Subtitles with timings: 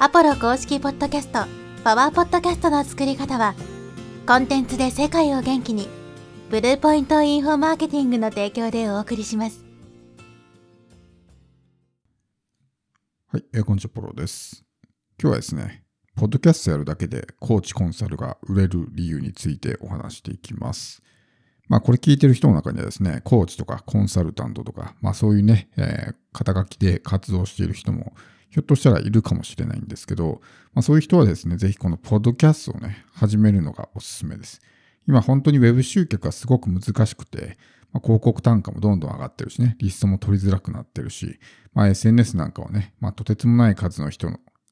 [0.00, 1.44] アポロ公式ポッドキャスト、
[1.84, 3.54] パワーポッドキャストの作り方は、
[4.26, 5.88] コンテンツで世界を元気に、
[6.50, 9.64] ブルーポイントインフォマーケティングの提供でお送りします。
[13.28, 14.64] はい、えー、こんにちは、ポロです。
[15.22, 15.84] 今日はですね、
[16.16, 21.02] ポッドキャストやるだけでコーチコンサルが売れる理由についてお話していきます。
[21.68, 28.12] まあこれ聞いてる人の中にはですね、コーチとかコンサルタントとか、まあそういうね、えー、肩書きで活動している人も
[28.54, 30.40] ひょっとしたらいるかもしれないんですけど、
[30.74, 34.60] まあ、そういう人はですね、ぜひこのポッドキャストをね、始めるのがおすすめです。
[35.08, 37.58] 今本当に Web 集客がすごく難しくて、
[37.92, 41.40] まあ、広告単価もどんどん上がってるしね、リストも取りづらくなってるし、
[41.72, 44.28] まあ、SNS なんかはね、まあ、とてつもない数の人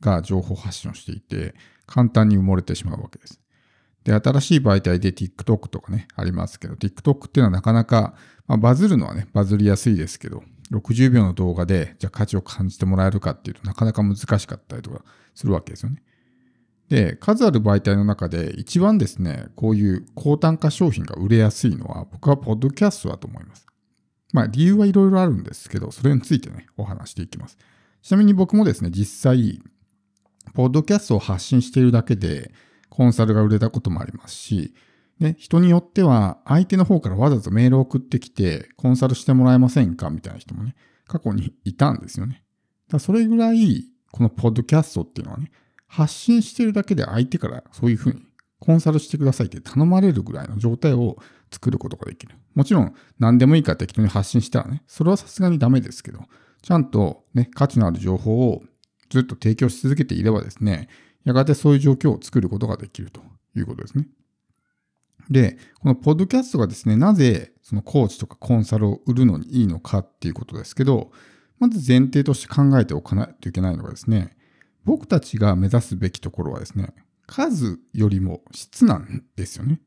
[0.00, 3.42] が情報発信をしていて、簡単に埋もれてしまうわけです。
[4.04, 8.14] で、新しい媒体で TikTok とかね、ありますけど、TikTok っていうのはなかなか、
[8.46, 10.42] まあ、バズるのはね、バズりやすいですけど、
[10.72, 16.02] 60秒の動画で、じゃあ価値を感じてもらえるかっていうとなかなか難しかったりとかするわけですよね。
[16.88, 23.66] で、数ある媒体の中で一番ですね、こういう高単価商品が売れやすいのは僕はポッドキャストだと思います。
[24.32, 27.58] まあ理由はいろいろあるんですけど、それについてね、お話していきます。
[28.02, 29.60] ちなみに僕もですね、実際、
[30.54, 32.52] ポッドキャストを発信しているだけで
[32.88, 34.74] コンサルが売れたこともありますし、
[35.18, 40.10] ね、人によっては相手の方からわざわざメールを送ってきてコンサルしてもらえませんか？
[40.10, 40.74] みたいな人もね、
[41.06, 42.42] 過去にいたんですよね。
[42.88, 45.50] だそれぐらい、このポッドキャストっていうのはね、
[45.86, 48.26] 発信してるだけで相手からそういうふうに
[48.58, 51.16] コンサルしてくださいって頼まれるぐらいの状態を
[51.50, 52.34] 作ることができる。
[52.54, 56.20] もちろん何でもいいから適当に発信したらね、それはさすがにダメですけど、
[56.62, 58.62] ちゃんとね、価値のある情報を
[59.08, 60.88] ずっと提供し続けていればですね、
[61.24, 63.20] やがてそういう状況を作ることができると
[63.56, 64.08] いうことですね。
[65.30, 71.10] で、このポッドキャストがですね、なぜそのコーチとかコンサルを売るのにいいのかっていうことですけど、
[71.58, 74.36] まず前提として考えておかないといけないのがですね、
[74.84, 76.94] 僕たちが目指すべきところはですね、
[77.26, 79.80] 数よりも質なんですよね。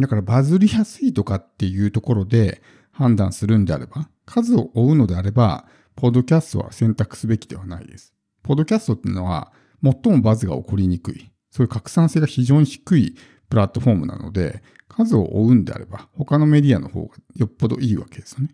[0.00, 8.12] だからバズりやすいとかっていうところで判断するんであれば、数を追うのであれば、ポッドキャストは選択すべきではないです。
[8.42, 9.52] ポッドキャストっていうのは、
[9.82, 13.16] 最もバズが起こりにくい、そういう拡散性が非常に低い
[13.54, 18.52] プラットフォームなので、数を追うんであれば、他のメディアの方がよっぽどいいわけですよね。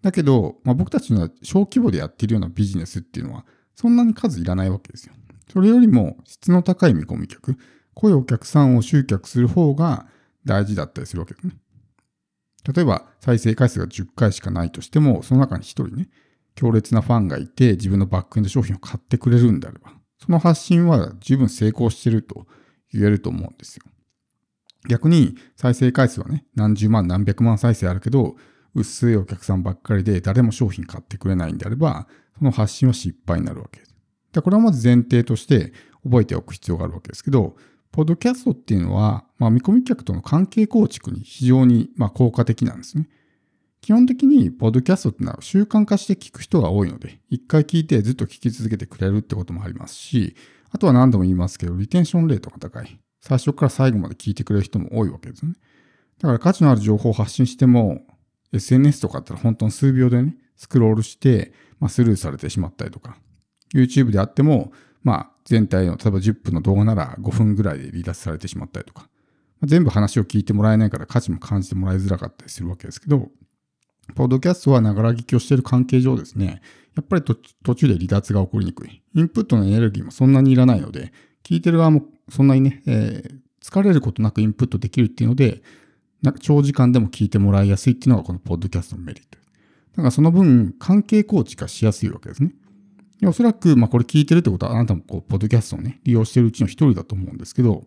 [0.00, 3.44] だけど、まあ、僕たちの小規模でやってるようなビジネスっていうのは、
[3.74, 5.12] そんなに数いらないわけですよ。
[5.52, 7.58] それよりも質の高い見込み客、
[7.92, 10.06] 濃いお客さんを集客する方が
[10.46, 11.52] 大事だったりするわけですね。
[12.74, 16.08] 例えば、再生回数が10回しかないとしても、その中に1人ね、
[16.54, 19.92] 強烈なファンがいて、自分のバックエンド商品を買ってくれるんであれば、
[20.24, 22.46] その発信は十分成功してると
[22.94, 23.84] 言えると思うんですよ。
[24.88, 28.36] 逆に再生回数はね、何十万何百万再生あるけど、
[28.74, 33.94] 薄いお客さんばっかりで誰も商品買ってくれないんであれば、その発信は失敗になるわけです。
[34.32, 35.72] でこれはまず前提として
[36.04, 37.56] 覚えておく必要があるわけですけど、
[37.92, 43.08] ポッドキャストっていうのは、まあ、見込み客との関係構築に非常にまあ効果的なんですね。
[43.82, 50.36] 基本的に、ポッドキャストってのは習慣化して聞く人が多いので、一回聞いてずっと聞き続けてくれるってこともありますし、
[50.70, 52.98] あとは何度も言いますけど、リテンションレートが高い。
[53.22, 55.54] 最初から最後まで聞いてくれる人も多いわけですね。
[56.18, 58.02] だから価値のある情報を発信しても、
[58.52, 63.16] SNS とかだったら本当に数秒でね、スクロールして、まあ、スルーされてしまったりとか、
[63.74, 64.72] YouTube であっても、
[65.02, 69.02] まあ、全体の、例えば10分の動画なら5分ぐらいで離脱されてしまったりとか、
[69.60, 73.28] まあ、全部話を聞いてもらえないから価値も感じてもらいづらかったりするわけですけど、
[74.14, 76.60] ポッドキャストはながら聞きをしている関係上ですね、
[76.96, 79.02] やっぱり途中で離脱が起こりにくい。
[79.14, 81.12] インプットのエネルギーもそんなにいらないので、
[81.42, 85.62] 聞いてる側もそんなにね、えー、疲れることなくインプットできるっていうので、
[86.40, 89.38] 長時間でも聞いてもらいやすいっていうのがこのポッドキャストのメリット。
[89.92, 92.54] だからその分、関係構築がしやすいわけですね。
[93.24, 97.84] おそらく、まあこれ聞いてるってことは、あなたもこう、ポッドキャストをね、利用してるうちの一人だと思うんですけど、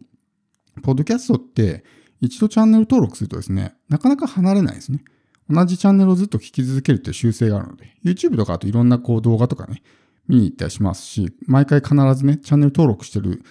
[0.83, 1.83] ポッドキャストって
[2.21, 5.03] 一度チャンネル登録するとですね、なかなか離れないですね。
[5.49, 9.81] 同じチャンネルをずっと聞き続けるっていう習性があるので、YouTube とかあといろんなこう動画とかね、
[10.27, 13.43] 見に行ったりしますし、毎回必ずね、チャンネル登録してる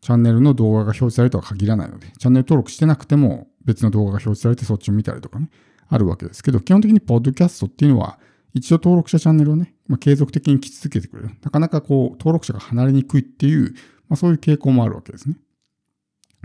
[0.00, 5.50] チャンネルの動画が表示されるとは限らないので、チャンネル登録してなくても別の動画が表示されてそっちを見たりとかね、
[5.88, 8.18] あるわけですけど、基本的にポッドキャストっていうのは、
[8.54, 11.30] 一度登録したチャンネルをね、まあ、継続的に聞き続けてくれる。
[11.42, 13.74] なかなかこう、登録者が離れにくいっていう、
[14.08, 15.36] まあ、そういう傾向もあるわけですね。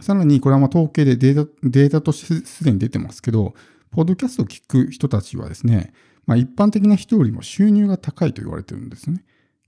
[0.01, 3.53] さらに、これはま統計でデータデータとしてすでに出てますけど、
[3.91, 5.93] ポッドキャストを聞く人たちはですね、
[6.25, 9.23] まあ、一般的な人よりも収入が高いと言われてるんですね。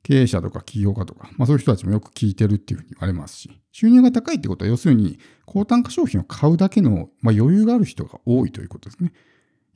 [0.06, 5.18] 経営者とか起業家とか、まあそういう人たちもよく聞いてるっていうふうに言われますし、収入が高いってことは要するに
[5.48, 9.12] 高単価商品を買うだけの、まあ、余裕がある人が多いということですね。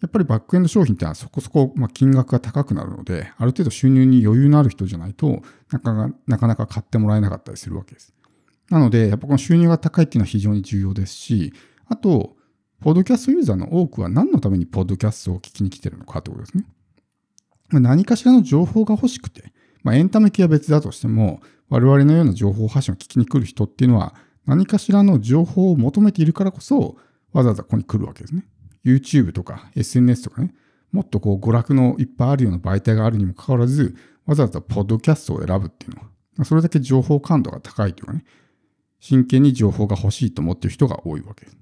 [0.02, 5.42] やっぱりバックエンド商品ってのはそこそこ、まあ、金額が高くなるので、ある程度収入に余裕のある人じゃないと
[5.72, 8.14] なかなか、なかなか買ってもらえなかったりするわけです。
[8.70, 11.54] なので、やっぱこの収入が高いっていうのは非常に重要ですし、
[11.88, 12.36] あと、
[12.82, 16.66] ポッドキャストユーザーの多くは何のためにポッドキャストを聞きに来てるのかということですね。
[17.70, 19.52] ま、何かしらの情報が欲しくて、
[19.84, 24.16] まあ、エンタメ系は別だとしても、我々のような情報発信を聞きに来る人っていうのは、
[24.46, 26.98] 何かしらの情報を求めているからこそ、
[27.32, 28.46] わざわざここに来るわけですね。
[28.84, 30.54] YouTube とか SNS とかね、
[30.92, 33.96] もっとこう娯楽のいっぱいあるような媒体があるにもかかわらず、
[34.26, 36.02] わざわざポッドキャストを選ぶっていうの
[36.38, 38.24] は、それだけ情報感度が高いというかね、
[39.00, 41.58] 真剣に情報が欲しいと思っている人が多いわけです。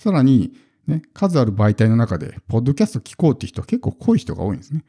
[0.00, 0.52] さらに、
[0.86, 4.84] ね、数ある媒体の中で、ポッドキャスト聞こうっていう人は結構濃い人が多いんですね。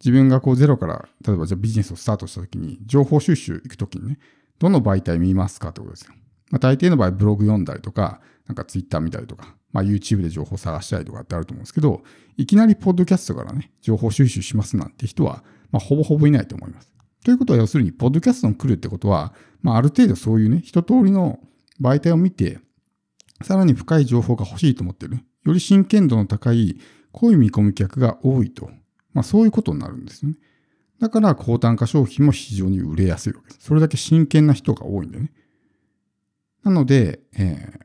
[0.00, 4.18] 自分がこうゼロから、例えばじゃあビジネスをスタートしたときに、情報収集行くときにね、
[4.58, 6.12] どの媒体見ますかってことですよ。
[6.50, 12.02] まあ、大抵の場合ブログ読んだりとか、なんかツイッター見たりとか、まあ、YouTube で情報探したりとかってあると思うんですけど、
[12.36, 16.90] いきなりポッドキャストからね、情報収集しますなんて人は、まあ、ほぼほぼいないと思います。
[17.24, 21.40] ということは、要するに、ポッドキャストに来るってことは、まあ、ある程度そういうね、一通りの
[21.80, 22.60] 媒体を見て、
[23.42, 25.18] さらに深い情報が欲しいと思ってる。
[25.44, 26.80] より真剣度の高い
[27.12, 28.70] 濃い見込み客が多いと。
[29.18, 30.36] まあそういうことになるんですよね。
[31.00, 33.66] だから高単価商品も非常に売れやすいわけです。
[33.66, 35.32] それだけ真剣な人が多いんでね。
[36.62, 37.80] なので、えー、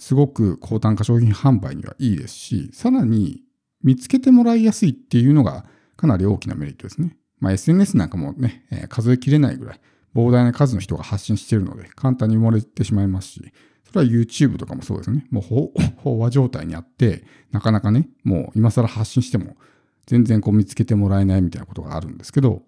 [0.00, 3.44] すごく高単価商品販売にはいいですし、さらに
[3.84, 7.16] 見つけてもらいやすいっていうのがかなり大きなメリットですね。
[7.38, 9.80] まあ SNS なんかもね、えー、数えきれないぐらい
[10.16, 13.52] 膨大な数の人が発信しているので簡単に埋もれてしまいますし、
[13.84, 15.26] それは YouTube とかもそうですね。
[15.30, 15.44] もう
[16.02, 19.56] 飽和状態にあって、なかなかね、もう今更発信しても
[20.06, 22.62] 全然こう見つけてもらえないみたいなことがあるんですけど、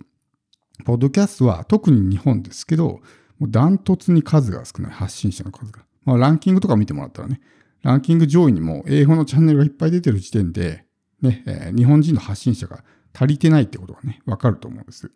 [0.84, 3.00] ポッドキャストは特に日本ですけど、
[3.38, 5.82] もうダントツに数が少ない、発信者の数が。
[6.04, 7.40] まあ、ランキングとか見てもらったらね、
[7.82, 10.84] ランキング上位にも英語のチャンネルがいっぱい出てる時点で、
[11.20, 15.10] ね、えー、日本人の発信者が足りてないってことがね、わかると思うんです。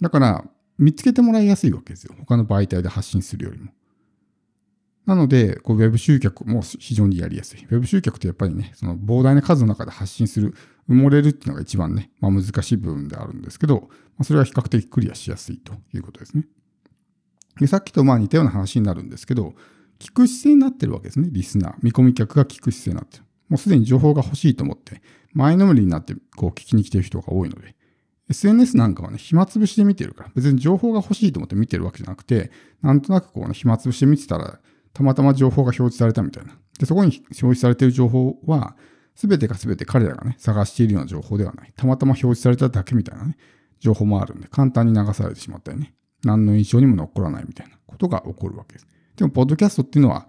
[0.00, 0.44] だから、
[0.78, 2.14] 見つけてもらいやすいわけですよ。
[2.18, 3.70] 他の媒体で発信するよりも。
[5.06, 7.64] なので、こうウェブ集客も非常にやりやすい。
[7.64, 10.54] ウェブ集客ってやっぱりね、その膨大な数の中で発信する、
[10.88, 13.88] 埋もれるっていうのが一番ね、まあ、難しい部分であるんですけど、ま
[14.20, 16.44] あ、それは比較的クリアしやすいということですね。
[17.60, 19.54] でさっきとまあ似たような話になるんですけど、
[19.98, 21.74] 聞く姿勢になってるわけですね、リスナー。
[21.82, 23.24] 見込み客が聞く姿勢になってる。
[23.48, 25.00] もうすでに情報が欲しいと思って、
[25.32, 27.76] 前のめりになってこう聞きに来てる人が多いので、
[28.28, 32.50] SNS なんかはね、暇つぶしで見てるから、別に情報が欲しいと思って見てるわけじゃなくて、
[32.82, 34.58] なんとなくこうね、暇つぶしで見てたら、
[34.96, 36.58] たまたま情報が表示されたみたいな。
[36.78, 38.76] で、そこに表示されている情報は、
[39.14, 41.72] すべてがすべて彼らがね、探しているような情報ではない。
[41.76, 43.36] たまたま表示されただけみたいなね、
[43.78, 45.92] 情報もあるんで、簡単に流されてしまったりね、
[46.24, 48.86] 何の印象にも残らないみたいなことが起こるわけです。
[49.16, 50.28] でも、ポッドキャストっていうのは、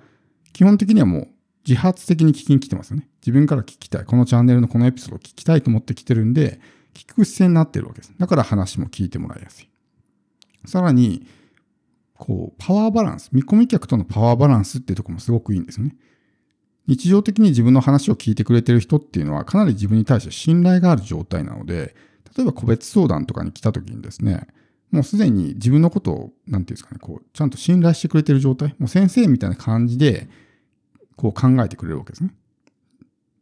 [0.51, 1.27] 基本的にはもう
[1.65, 3.07] 自発的に聞きに来てますよね。
[3.21, 4.05] 自分から聞きたい。
[4.05, 6.59] このチャンネルのこのエピソードを聞きたいと思って来てるんで、
[6.93, 8.13] 聞く姿勢になってるわけです。
[8.17, 9.69] だから話も聞いてもらいやすい。
[10.65, 11.27] さらに、
[12.17, 15.95] こう、パワーバランス、見込み客とのパワーバランスっていうとこもすごくいいんですよね。
[16.87, 21.95] 日常的に自分の話を聞いてくれてる人っていうのはかなり自分に対して信頼がある状態なので、
[22.35, 24.47] 例えば個別相談とかに来た時にですね、
[24.91, 30.29] もうすでに自分のことを、なんていうんですかね、こう、ちゃんと信頼してくれてる状態、もう先生みたいな感じで、
[31.17, 32.33] こう考えてくれるわけですね。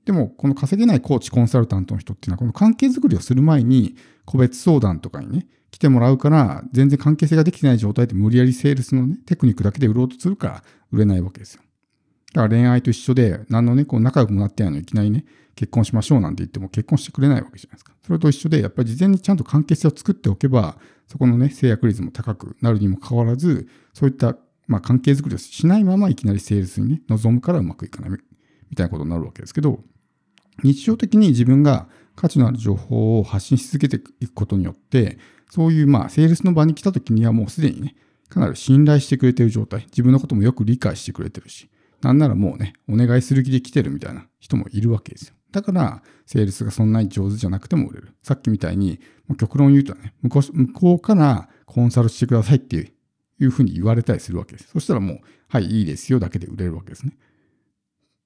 [0.06, 11.62] でも、この稼げないコーチ、コンサルタントの人っていうのは、この関係づくりをする前に、個別相談とかにね、来てもらうから、全然関係性ができてない状態で無理やりセールスのね、テクニックだけで売ろうとするから売れないわけですよ。
[12.34, 15.26] だから恋愛と一緒で、何のね、こう仲良くもなってないのにいきなりね、
[15.56, 17.94] 結婚しましょうなんて言っても結婚してくれないわけじゃないですか。
[18.06, 20.78] それと一緒で、やっぱり事前にちゃんと関係性を作っておけば、
[21.08, 24.38] そこのね、制約率も高くなるにもかかわらず、そういった、
[24.68, 28.10] まあ、関係づくりをしないままいきなりセールスにね、臨むからうまくいかない
[28.70, 29.84] みたいなことになるわけですけど、
[30.64, 35.18] 日常的に自分が価値のある情報を発信し続けていくことによって、
[35.50, 37.96] そういうまあ、セールスの場に来た時にはもうすでにね、
[38.30, 41.70] かなり信頼してくれてる状態、自分のこともよく理解してくれてるし、
[42.02, 45.36] なんならもうね、お願いする気で来てるみたいな人もいるわけですよ。
[45.52, 48.14] だから、セールスがそんなに上手じゃなくても売れる。
[48.24, 49.00] さっきみたいに、
[49.38, 52.92] 極論言うとね、向こう向こうからコンサルしてくださいっていう
[53.40, 54.70] いうふうに言われたりするわけです。
[54.70, 57.14] そしたらもう、はい、いいですよだけで売れるわけですね。
[57.16, 57.20] っ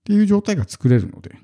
[0.04, 1.38] ていう状態が作れるので。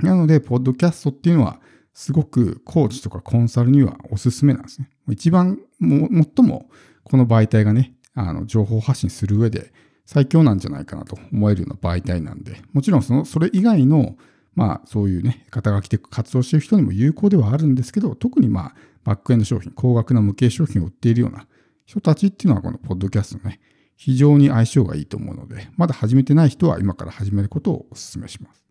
[0.00, 1.60] なので、ポッドキャストっていうのは、
[1.92, 4.88] すごくコーチとかコンサルにはおすすめなんですね。
[5.08, 6.70] 一番も、最も
[7.02, 9.72] この媒体がね、あの、情報発信する上で
[10.06, 14.16] 最強なんじゃないかなと思えるような媒体なんで、もちろんその、それ以外の、
[14.54, 18.74] まあそういうね、肩書きで活動している人にも有効ではあるんですけど、特にまあ
[19.04, 21.46] バックエンド商品、高額な無形商品を売っているような
[21.84, 23.60] 人たちっていうのはこのポッドキャストね、
[23.96, 28.67] 非常に相性がいいと思うので、まだ始めてない人は今から始めることをお勧めします。